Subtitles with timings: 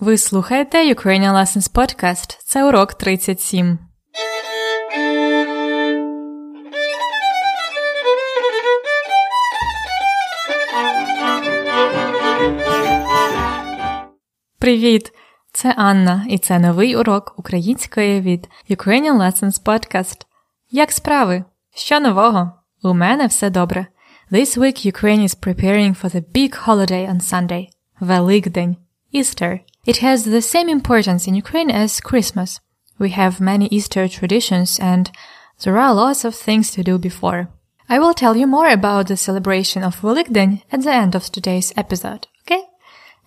[0.00, 2.38] Ви слухаєте Ukrainian Lessons Podcast.
[2.44, 3.78] Це урок 37.
[14.58, 15.12] Привіт!
[15.52, 20.26] Це Анна, і це новий урок української від Ukrainian Lessons Podcast.
[20.70, 21.44] Як справи?
[21.74, 22.52] Що нового?
[22.82, 23.86] У мене все добре.
[24.32, 27.66] This week Ukraine is preparing for the big holiday on Sunday,
[28.00, 28.76] Великдень,
[29.14, 29.58] Easter.
[29.88, 32.60] It has the same importance in Ukraine as Christmas.
[32.98, 35.10] We have many Easter traditions and
[35.62, 37.48] there are lots of things to do before.
[37.88, 41.72] I will tell you more about the celebration of Velikden at the end of today's
[41.74, 42.64] episode, okay?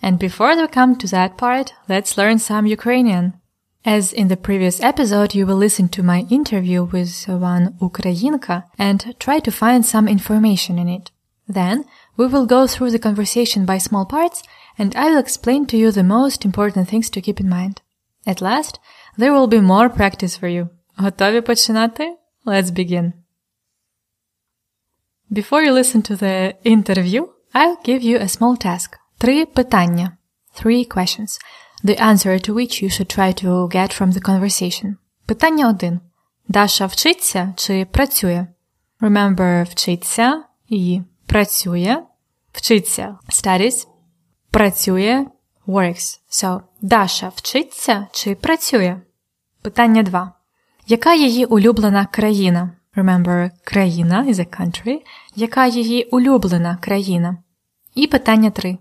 [0.04, 3.34] And before we come to that part, let's learn some Ukrainian.
[3.84, 9.16] As in the previous episode, you will listen to my interview with one Ukrainka and
[9.20, 11.10] try to find some information in it.
[11.48, 11.86] Then
[12.18, 14.44] we will go through the conversation by small parts
[14.79, 17.83] and I will explain to you the most important things to keep in mind.
[18.27, 18.79] At last,
[19.17, 20.69] there will be more practice for you.
[20.97, 22.17] Готові починати?
[22.47, 23.13] Let's begin.
[25.31, 28.99] Before you listen to the interview, I'll give you a small task.
[29.19, 30.17] Три питання.
[30.63, 31.39] Three questions.
[31.85, 34.95] The answer to which you should try to get from the conversation.
[35.27, 36.01] Питання 1.
[36.49, 38.47] Даша вчиться чи працює?
[39.01, 42.03] Remember вчиться і працює.
[42.53, 43.87] Вчиться studies.
[44.52, 45.26] Працює
[45.68, 46.20] works.
[46.30, 49.02] So, Даша вчиться чи працює?
[49.62, 50.32] Питання 2.
[50.88, 52.72] Яка її улюблена країна?
[52.96, 54.98] Remember, країна is a country.
[55.36, 57.38] Яка її улюблена країна?
[57.96, 58.78] І питання 3.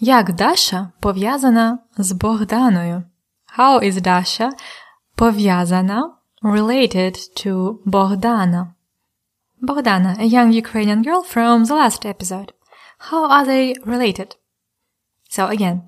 [0.00, 3.02] Як Даша пов'язана з Богданою?
[3.58, 4.50] How is Dasha
[5.14, 6.10] пов'язана
[6.42, 7.14] related
[7.46, 8.74] to Богдана?
[9.60, 12.52] Богдана, a young Ukrainian girl from the last episode.
[13.10, 14.41] How are they related?
[15.32, 15.80] So again,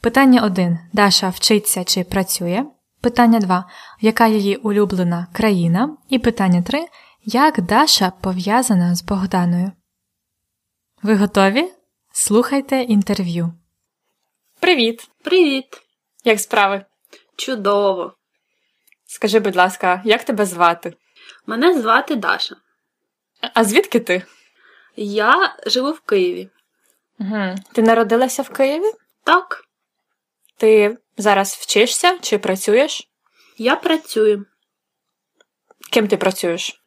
[0.00, 0.78] питання 1.
[0.92, 2.64] Даша вчиться чи працює?
[3.00, 3.64] Питання 2.
[4.00, 5.96] Яка її улюблена країна?
[6.08, 6.86] І питання 3.
[7.24, 9.72] Як Даша пов'язана з Богданою?
[11.02, 11.70] Ви готові?
[12.12, 13.52] Слухайте інтерв'ю.
[14.60, 15.10] Привіт!
[15.24, 15.66] Привіт!
[16.24, 16.84] Як справи?
[17.36, 18.14] Чудово!
[19.06, 20.94] Скажи, будь ласка, як тебе звати?
[21.46, 22.56] Мене звати Даша.
[23.54, 24.22] А звідки ти?
[24.96, 26.50] Я живу в Києві.
[27.20, 27.54] Угу.
[27.72, 28.92] Ти народилася в Києві?
[29.24, 29.64] Так,
[30.56, 33.08] Ти зараз вчишся чи працюєш?
[33.56, 34.46] я працюю.
[35.90, 36.82] Ким ти працюєш?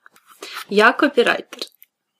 [0.69, 1.59] Я копірайтер.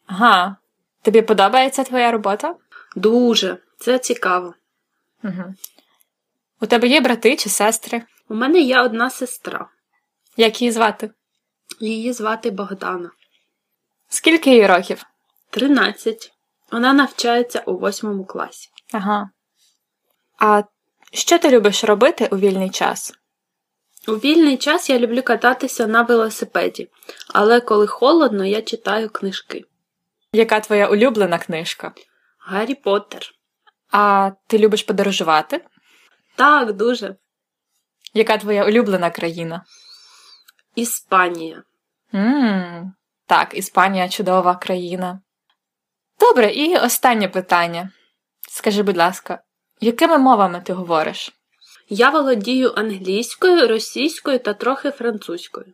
[0.05, 0.55] Ага.
[1.01, 2.55] Тобі подобається твоя робота?
[2.95, 3.57] Дуже.
[3.77, 4.53] Це цікаво.
[5.23, 5.55] Угу.
[6.61, 8.03] У тебе є брати чи сестри?
[8.29, 9.69] У мене є одна сестра.
[10.37, 11.11] Як її звати?
[11.79, 13.11] Її звати Богдана.
[14.09, 15.03] Скільки їй років?
[15.49, 16.30] 13.
[16.71, 18.69] Вона навчається у восьмому класі.
[18.93, 19.29] Ага.
[20.39, 20.63] А
[21.13, 23.13] що ти любиш робити у вільний час?
[24.07, 26.89] У вільний час я люблю кататися на велосипеді,
[27.27, 29.65] але коли холодно, я читаю книжки.
[30.33, 31.93] Яка твоя улюблена книжка?
[32.39, 33.31] Гаррі Поттер.
[33.91, 35.65] А ти любиш подорожувати?
[36.35, 37.15] Так, дуже.
[38.13, 39.65] Яка твоя улюблена країна?
[40.75, 41.63] Іспанія.
[42.11, 42.93] Мм,
[43.25, 45.21] так, Іспанія чудова країна.
[46.21, 47.89] Добре, і останнє питання.
[48.49, 49.41] Скажи, будь ласка,
[49.79, 51.31] якими мовами ти говориш?
[51.89, 55.65] Я володію англійською, російською та трохи французькою.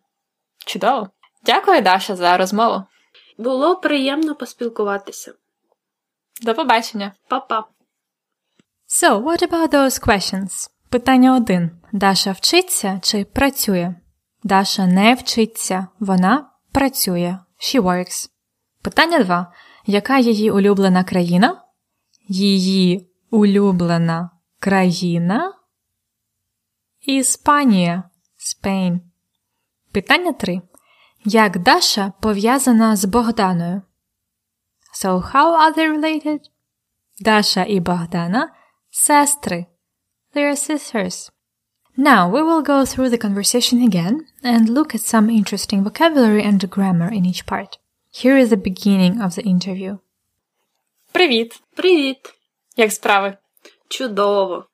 [0.66, 1.10] Чудово.
[1.46, 2.84] Дякую, Даша, за розмову.
[3.38, 5.34] Було приємно поспілкуватися.
[6.42, 7.12] До побачення.
[7.28, 7.64] Па-па.
[8.88, 10.70] So, what about those questions?
[10.90, 11.72] Питання 1.
[11.92, 13.96] Даша вчиться чи працює?
[14.44, 17.38] Даша не вчиться, вона працює.
[17.60, 18.30] She works.
[18.82, 19.54] Питання 2.
[19.90, 21.62] Яка її улюблена країна?
[22.28, 25.54] Її улюблена країна?
[27.02, 28.04] Іспанія.
[28.38, 29.00] Spain.
[29.92, 30.62] Питання 3.
[31.26, 33.82] Як Даша пов'язана з Богданою?
[35.04, 36.40] So, how are they related?
[37.20, 38.54] Даша і Богдана–
[38.90, 39.66] сестри.
[40.36, 41.32] They are sisters.
[41.98, 46.70] Now we will go through the conversation again and look at some interesting vocabulary and
[46.70, 47.87] grammar in each part.
[48.24, 49.98] Here is the beginning of the interview.
[51.12, 51.62] Привіт!
[51.76, 52.18] Привіт!
[52.76, 53.38] Як справи?
[53.88, 54.66] Чудово!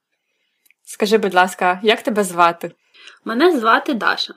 [0.83, 2.71] Скажи, будь ласка, як тебе звати?
[3.25, 4.33] Мене звати Даша.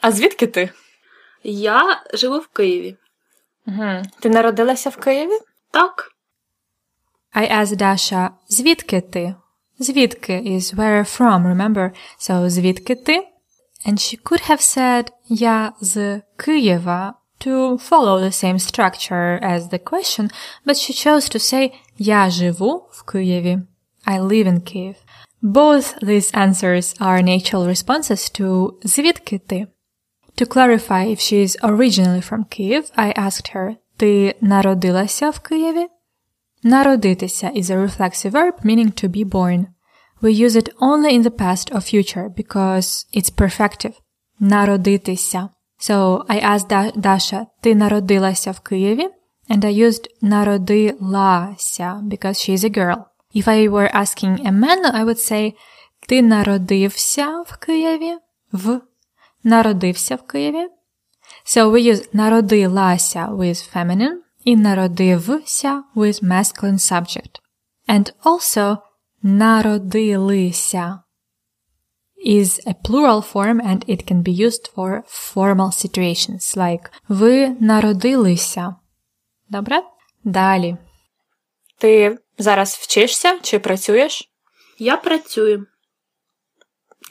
[0.00, 0.70] А звідки ти?
[1.42, 2.96] Я живу в Києві.
[3.66, 4.02] Угу.
[4.20, 5.38] Ти народилася в Києві?
[5.70, 6.12] Так,
[7.34, 9.34] I asked Dasha, звідки ти?
[9.78, 11.90] Звідки is where from, remember?
[12.18, 13.28] So, звідки ти?
[13.86, 19.79] And she could have said, я з Києва to follow the same structure as the
[19.79, 20.31] question,
[20.65, 23.59] but she chose to say, я живу в Києві.
[24.05, 24.95] I live in Kyiv.
[25.43, 29.67] Both these answers are natural responses to звідки ти.
[30.37, 35.87] To clarify if she is originally from Kyiv, I asked her, ти народилася в Києві?
[36.63, 39.65] Народитися is a reflexive verb meaning to be born.
[40.21, 43.93] We use it only in the past or future because it's perfective.
[44.39, 45.49] Народитися.
[45.81, 49.07] So I asked da- Dasha, ти народилася в Києві?
[49.49, 52.97] And I used народилася because she is a girl.
[53.35, 55.53] If I were asking a man, I would say
[56.07, 58.17] Ти народився в Києві?
[58.51, 58.81] В.
[59.43, 60.67] Народився в Києві?
[61.45, 67.39] So we use народилася with feminine і народився with masculine subject.
[67.89, 68.77] And also
[69.23, 70.99] народилися
[72.24, 78.74] is a plural form and it can be used for formal situations like ви народилися.
[79.48, 79.82] Добре?
[80.24, 80.76] Далі.
[81.78, 84.30] Ти зараз вчишся чи працюєш?
[84.78, 85.66] Я працюю.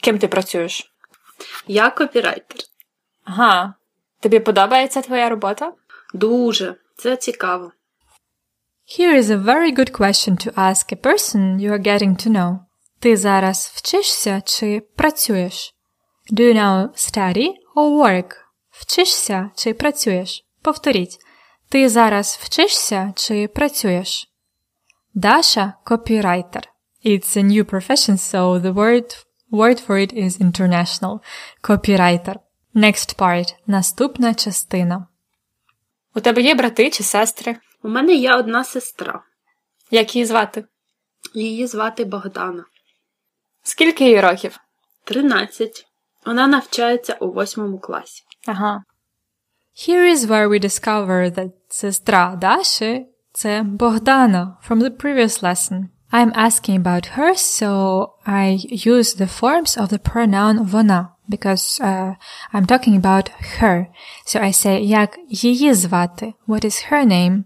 [0.02, 0.92] Ким ти працюєш?
[1.66, 2.60] Я копірайтер.
[3.24, 3.74] Ага.
[4.20, 5.72] Тобі подобається твоя робота?
[6.14, 6.74] Дуже.
[6.96, 7.72] Це цікаво.
[8.98, 12.58] Here is a very good question to ask a person you are getting to know.
[13.02, 15.74] Ти зараз вчишся чи працюєш?
[16.32, 18.30] Do you now study or work?
[18.70, 20.44] Вчишся чи працюєш?
[20.62, 21.18] Повторіть.
[21.68, 24.28] Ти зараз вчишся чи працюєш?
[25.14, 26.68] Даша– копірайтер.
[27.04, 31.18] It's a new profession, so the word, word for it is international.
[31.60, 32.40] Копірайтер.
[32.74, 33.54] Next part.
[33.66, 35.06] Наступна частина.
[36.14, 37.56] У тебе є брати чи сестри?
[37.82, 39.22] У мене є одна сестра.
[39.90, 40.64] Як її звати?
[41.34, 42.64] Її звати Богдана.
[43.62, 44.58] Скільки їй років?
[45.04, 45.86] 13.
[46.26, 48.22] Вона навчається у восьмому класі.
[48.46, 48.82] Ага.
[49.74, 55.88] Here is where we discover that сестра Даші– це Богдана from the previous lesson.
[56.12, 57.70] I'm asking about her, so
[58.26, 58.58] I
[58.94, 62.14] use the forms of the pronoun вона because uh,
[62.52, 63.30] I'm talking about
[63.60, 63.86] her.
[64.26, 66.32] So I say як її звати.
[66.48, 67.44] What is her name?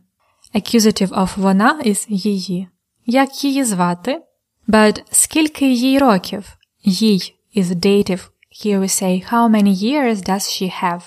[0.54, 2.68] Accusative of вона is її.
[3.06, 4.22] Як її звати?
[4.67, 6.57] But скільки їй років?
[6.83, 8.29] Їй is dative.
[8.51, 11.01] Here we say how many years does she have?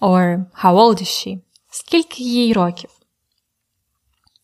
[0.00, 1.40] Or how old is she?
[1.70, 2.90] Скільки їй років?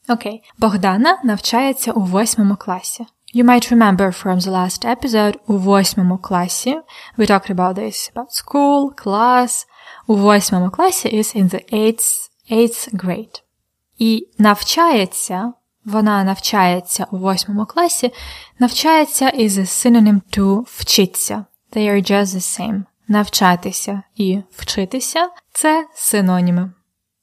[0.09, 0.43] Окей.
[0.59, 3.07] Богдана навчається у восьмому класі.
[3.35, 6.81] You might remember from the last episode у восьмому класі.
[7.19, 9.67] We talked about this, about school, class.
[10.07, 13.43] У восьмому класі is in the eighth, eighth grade.
[13.99, 15.53] І навчається,
[15.86, 18.12] вона навчається у восьмому класі,
[18.60, 21.46] навчається is a synonym to вчиться.
[21.74, 22.84] They are just the same.
[23.08, 26.72] Навчатися і вчитися це синоніми.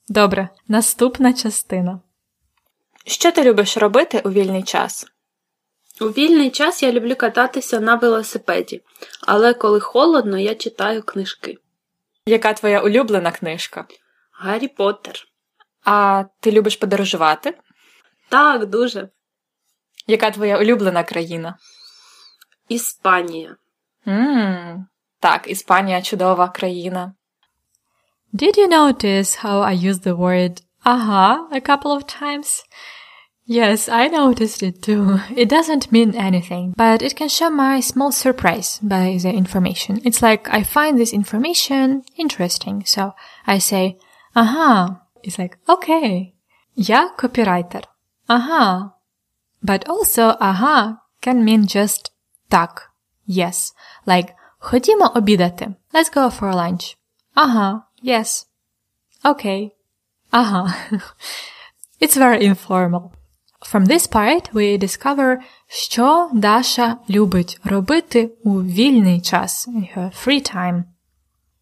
[0.09, 2.01] Добре, наступна частина.
[3.07, 5.07] Що ти любиш робити у вільний час?
[6.01, 8.83] У вільний час я люблю кататися на велосипеді,
[9.21, 11.59] але коли холодно, я читаю книжки.
[12.27, 13.85] Яка твоя улюблена книжка?
[14.33, 15.25] Гаррі Поттер.
[15.85, 17.55] А ти любиш подорожувати?
[18.32, 19.10] Так, дуже.
[20.08, 21.58] Яка твоя улюблена країна?
[22.70, 23.56] Іспанія.
[24.06, 24.88] Ммм,
[25.20, 27.14] так, Іспанія чудова країна.
[28.34, 32.64] Did you notice how I used the word aha a couple of times?
[33.48, 35.22] Yes, I noticed it too.
[35.42, 40.02] It doesn't mean anything, but it can show my small surprise by the information.
[40.04, 43.14] It's like I find this information interesting, so
[43.46, 43.98] I say,
[44.36, 45.02] aha.
[45.24, 46.34] It's like, okay.
[46.76, 47.88] Я копірайтер.
[48.28, 48.94] Aha.
[49.62, 52.12] But also, aha can mean just
[52.50, 52.92] так.
[53.28, 53.74] Yes.
[54.06, 55.74] Like, ходімо обідати.
[55.94, 56.98] Let's go for lunch.
[57.34, 57.82] Ага.
[58.04, 58.46] Yes.
[59.24, 59.72] Okay.
[60.32, 60.74] Ага.
[62.02, 63.12] It's very informal.
[63.62, 65.38] From this part we discover,
[65.68, 70.84] що Даша любить робити у вільний час, in her free time.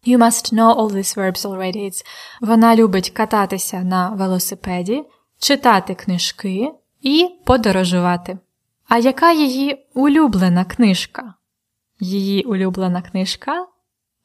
[0.06, 1.76] You must know all these verbs already.
[1.76, 2.04] It's
[2.40, 5.04] вона любить кататися на велосипеді,
[5.41, 6.71] читати книжки
[7.01, 8.37] і подорожувати.
[8.87, 11.33] А яка її улюблена книжка?
[11.99, 13.67] Її улюблена книжка?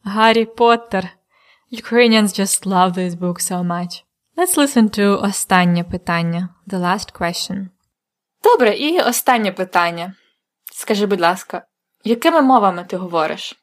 [0.04, 1.08] Гаррі Поттер.
[1.72, 4.02] Ukrainians just love this book so much.
[4.36, 7.66] Let's listen to останнє питання, the last question.
[8.44, 10.14] Добре, і останнє питання.
[10.72, 11.62] Скажи, будь ласка,
[12.04, 13.56] якими мовами ти говориш?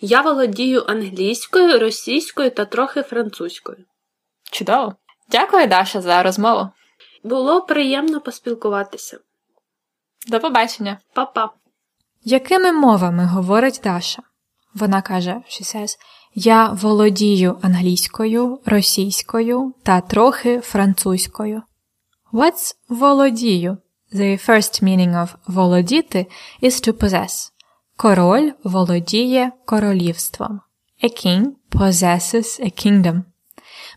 [0.00, 3.84] Я володію англійською, російською та трохи французькою.
[4.52, 4.94] Чудово.
[5.30, 6.68] Дякую, Даша, за розмову.
[7.24, 9.18] Було приємно поспілкуватися.
[10.26, 10.98] До побачення.
[11.14, 11.50] Па-па.
[12.24, 14.22] Якими мовами говорить Даша?
[14.74, 15.96] Вона каже, she says,
[16.34, 21.62] я володію англійською, російською та трохи французькою.
[22.32, 23.78] What's володію?
[24.14, 26.26] the first meaning of володіти
[26.62, 27.50] is to possess.
[27.96, 30.60] Король володіє королівством.
[31.04, 33.22] A king possesses a kingdom.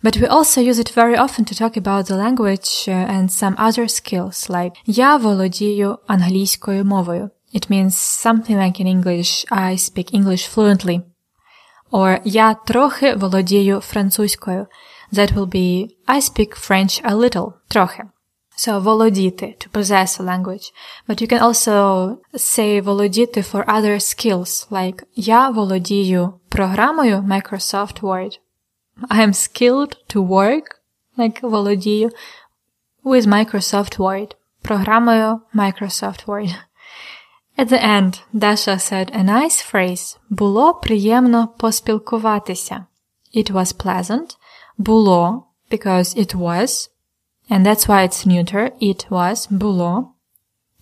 [0.03, 3.55] But we also use it very often to talk about the language uh, and some
[3.59, 7.31] other skills, like я володію англійською мовою.
[7.55, 7.95] It means
[8.27, 11.03] something like in English, I speak English fluently.
[11.91, 14.67] Or я трохи володію французькою.
[15.13, 18.03] That will be I speak French a little, трохи.
[18.57, 20.73] So володіти, to possess a language.
[21.09, 28.39] But you can also say володіти for other skills, like я володію програмою Microsoft Word.
[29.11, 30.81] I am skilled to work,
[31.17, 32.11] like володію,
[33.05, 34.35] with Microsoft Word.
[34.63, 36.55] Програмою Microsoft Word.
[37.57, 40.19] At the end, Dasha said a nice phrase.
[40.31, 42.87] Було приємно поспілкуватися.
[43.35, 44.37] It was pleasant.
[44.79, 46.89] Було, because it was.
[47.51, 48.71] And that's why it's neuter.
[48.81, 49.53] It was.
[49.53, 50.15] Було.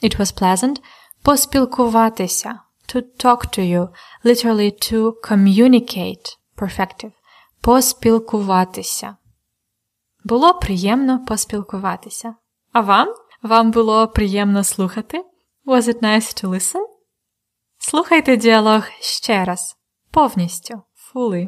[0.03, 0.81] It was pleasant.
[1.23, 2.59] Поспілкуватися.
[2.89, 3.89] To talk to you.
[4.25, 6.37] Literally to communicate.
[6.57, 7.12] Perfective.
[7.66, 9.16] Поспілкуватися.
[10.24, 12.36] Було приємно поспілкуватися.
[12.72, 13.16] А вам?
[13.42, 15.26] Вам було приємно слухати?
[15.66, 16.86] Was it nice to listen?
[17.78, 19.76] Слухайте діалог ще раз.
[20.12, 20.84] Повністю.
[21.14, 21.48] Fully.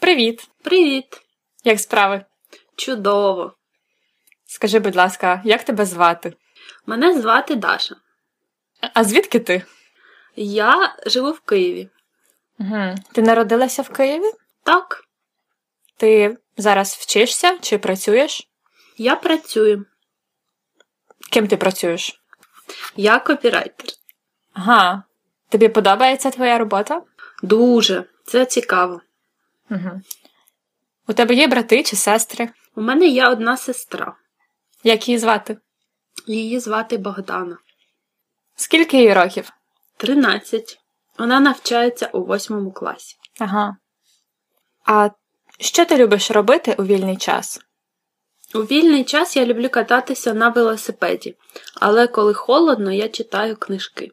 [0.00, 0.50] Привіт!
[0.62, 1.22] Привіт!
[1.64, 2.24] Як справи?
[2.76, 3.54] Чудово!
[4.46, 6.36] Скажи, будь ласка, як тебе звати?
[6.86, 7.96] Мене звати Даша.
[8.94, 9.62] А звідки ти?
[10.36, 11.88] Я живу в Києві.
[12.58, 12.94] Угу.
[13.12, 14.32] Ти народилася в Києві?
[14.62, 15.03] Так,
[15.96, 18.48] Ти зараз вчишся чи працюєш?
[18.96, 19.86] я працюю.
[21.30, 22.20] Ким ти працюєш?
[22.96, 23.88] Я копірайтер.
[24.52, 25.02] Ага.
[25.48, 27.02] Тобі подобається твоя робота?
[27.42, 28.04] Дуже.
[28.26, 29.00] Це цікаво.
[29.70, 30.00] Угу.
[31.08, 32.48] У тебе є брати чи сестри?
[32.76, 34.16] У мене є одна сестра.
[34.84, 35.58] Як її звати?
[36.26, 37.58] Її звати Богдана.
[38.56, 39.50] Скільки їй років?
[39.96, 40.78] 13.
[41.18, 43.16] Вона навчається у восьмому класі.
[43.40, 43.76] Ага.
[44.86, 45.10] А
[45.60, 47.60] що ти любиш робити у вільний час?
[48.54, 51.36] У вільний час я люблю кататися на велосипеді,
[51.80, 54.10] але коли холодно, я читаю книжки.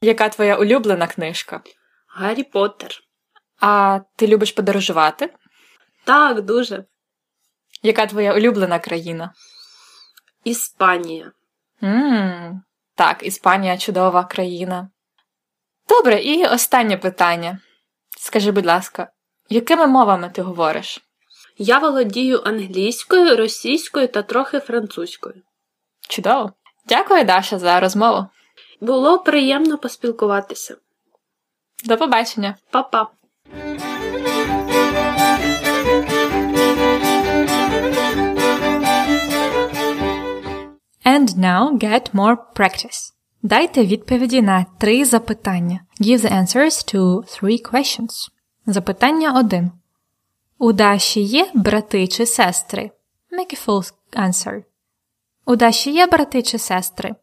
[0.00, 1.60] Яка твоя улюблена книжка?
[2.08, 3.02] Гаррі Поттер.
[3.60, 5.34] А ти любиш подорожувати?
[6.04, 6.84] Так, дуже.
[7.82, 9.32] Яка твоя улюблена країна?
[10.44, 11.32] Іспанія.
[11.80, 12.62] Мм,
[12.94, 14.90] так, Іспанія чудова країна.
[15.88, 17.60] Добре, і останнє питання.
[18.18, 19.10] Скажи, будь ласка,
[19.48, 21.00] якими мовами ти говориш?
[21.58, 25.42] Я володію англійською, російською та трохи французькою.
[26.08, 26.52] Чудово.
[26.88, 28.26] Дякую, Даша, за розмову.
[28.80, 30.76] Було приємно поспілкуватися.
[31.84, 32.56] До побачення.
[32.70, 33.06] Па-па!
[41.06, 43.12] And now get more practice.
[43.42, 45.80] Дайте відповіді на три запитання.
[46.00, 48.35] Give the answers to three questions.
[48.68, 49.70] Запитання 1.
[50.58, 52.90] У Даші є брати чи сестри?
[53.32, 54.64] Make a full answer.
[55.44, 57.14] У Даші є брати чи сестри?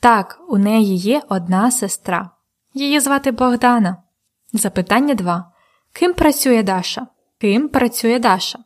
[0.00, 2.30] Так, у неї є одна сестра.
[2.74, 4.02] Її звати Богдана.
[4.52, 5.52] Запитання 2.
[5.92, 7.06] Ким працює Даша?
[7.38, 8.58] Ким працює Даша?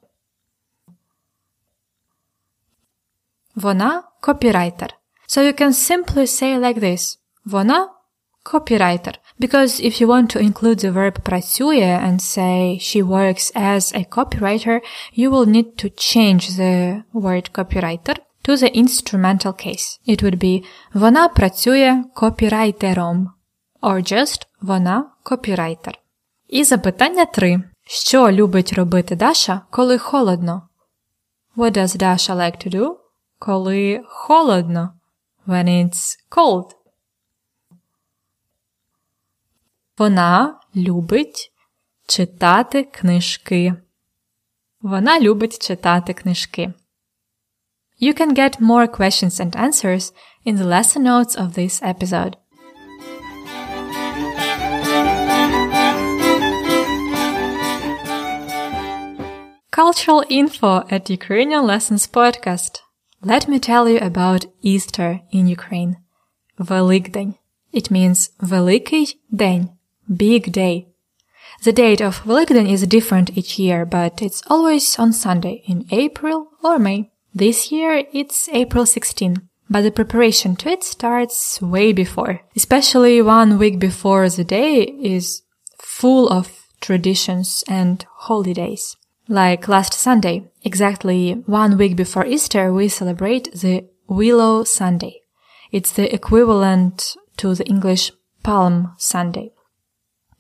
[3.55, 4.95] Вона копірайтер.
[5.29, 7.19] So you can simply say like this.
[7.45, 8.00] Вона
[8.44, 9.20] копірайтер.
[9.40, 14.06] Because if you want to include the verb працює and say she works as a
[14.10, 14.80] copywriter,
[15.18, 18.16] you will need to change the word copywriter
[18.46, 20.00] to the instrumental case.
[20.08, 20.64] It would be
[20.94, 23.30] вона працює копірайтером.
[23.82, 26.00] Or just вона копірайтер.
[26.48, 27.64] І запитання 3.
[27.88, 30.70] Що любить робити Даша, коли холодно?
[31.58, 32.96] What does Dasha like to do?
[33.40, 34.94] Коли холодно.
[35.48, 36.66] When it's cold.
[40.00, 41.52] Вона любить
[42.08, 43.74] читати книжки.
[44.82, 46.74] Вона любить читати книжки.
[48.02, 50.14] You can get more questions and answers
[50.46, 52.36] in the lesson notes of this episode.
[59.72, 62.82] Cultural info at Ukrainian Lessons Podcast.
[63.22, 65.96] Let me tell you about Easter in Ukraine.
[66.60, 67.36] Великдень.
[67.74, 69.70] It means Великий день,
[70.14, 70.88] big day.
[71.64, 76.50] The date of Великдень is different each year, but it's always on Sunday in April
[76.64, 77.12] or May.
[77.34, 82.42] This year it's April 16, but the preparation to it starts way before.
[82.56, 85.44] Especially one week before the day is
[85.82, 88.96] full of traditions and holidays.
[89.28, 95.22] Like last Sunday, exactly one week before Easter, we celebrate the Willow Sunday.
[95.72, 98.12] It's the equivalent to the English
[98.44, 99.52] Palm Sunday.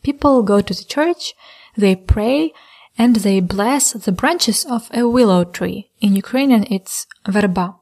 [0.04, 1.34] People go to the church,
[1.76, 2.54] they pray,
[2.98, 5.92] and they bless the branches of a willow tree.
[6.00, 7.76] In Ukrainian, it's verba.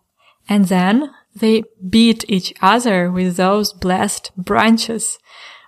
[0.50, 5.20] And then they beat each other with those blessed branches,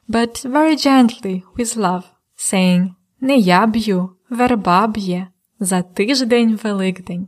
[0.07, 5.27] but very gently, with love, saying, Не я б'ю, верба б'є,
[5.59, 7.27] за тиждень Великдень.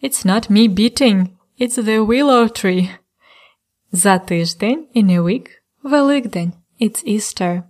[0.00, 2.90] It's not me beating, it's the willow tree.
[3.92, 5.48] За тиждень, in a week,
[5.84, 7.64] Великдень, it's Easter.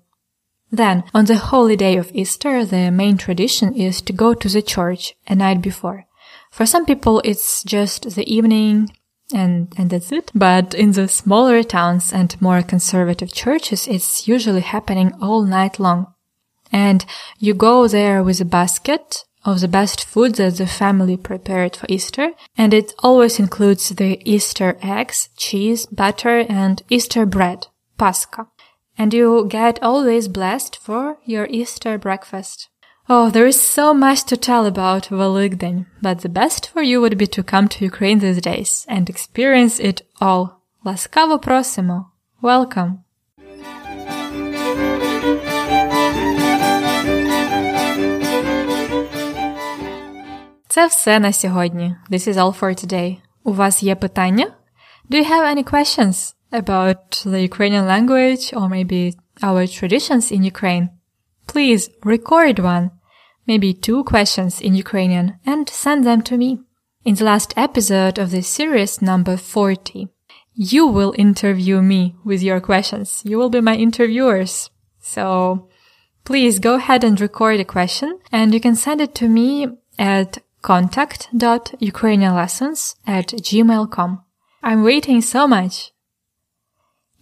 [0.75, 4.61] Then, on the holy day of Easter, the main tradition is to go to the
[4.61, 6.05] church a night before.
[6.51, 8.91] For some people, it's just the evening
[9.33, 10.31] and, and that's it.
[10.35, 16.13] But in the smaller towns and more conservative churches, it's usually happening all night long.
[16.71, 17.05] And
[17.39, 21.85] you go there with a basket of the best food that the family prepared for
[21.87, 27.67] Easter, and it always includes the Easter eggs, cheese, butter, and Easter bread,
[27.97, 28.47] Pascha
[28.98, 32.68] And you get always blessed for your Easter breakfast.
[33.08, 37.18] Oh, there is so much to tell about Velikdень, but the best for you would
[37.18, 40.62] be to come to Ukraine these days and experience it all.
[40.84, 42.06] Ласкаво просимо.
[42.42, 42.98] Welcome.
[50.68, 51.96] Це все на сьогодні.
[52.10, 53.18] This is all for today.
[53.44, 54.46] У вас є питання?
[55.10, 60.89] Do you have any questions About the Ukrainian language or maybe our traditions in Ukraine?
[61.47, 62.91] Please record one,
[63.45, 66.59] maybe two questions in Ukrainian and send them to me.
[67.03, 70.09] In the last episode of this series, number 40,
[70.55, 73.21] you will interview me with your questions.
[73.25, 74.71] You will be my interviewers.
[74.99, 75.69] So
[76.23, 79.67] please go ahead and record a question and you can send it to me
[79.99, 84.21] at contact.ukrainianlessons at gmail.com.
[84.63, 85.91] I'm waiting so much.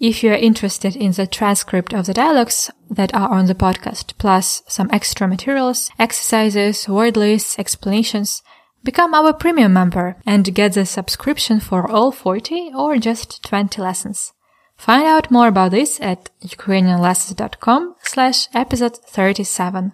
[0.01, 4.17] If you are interested in the transcript of the dialogues that are on the podcast,
[4.17, 8.43] plus some extra materials, exercises, word lists, explanations,
[8.85, 14.33] become our premium member and get the subscription for all 40 or just 20 lessons.
[14.77, 19.93] Find out more about this at ukrainianlessons.com slash episode 37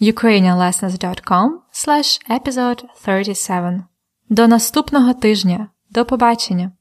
[0.00, 3.84] ukrainianlessons.com slash episode 37
[4.28, 5.70] До наступного тижня.
[5.90, 6.77] До побачення!